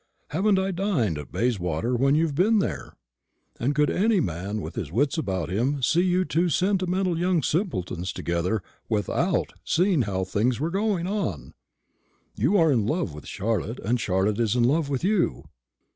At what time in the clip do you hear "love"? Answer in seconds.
12.87-13.13, 14.63-14.89